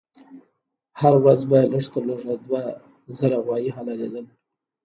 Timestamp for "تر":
1.93-2.03